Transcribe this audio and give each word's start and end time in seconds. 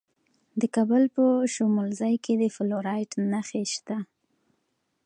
د 0.59 0.61
زابل 0.73 1.03
په 1.15 1.23
شمولزای 1.53 2.15
کې 2.23 2.33
د 2.41 2.43
فلورایټ 2.55 3.11
نښې 3.31 3.63
شته. 3.73 3.97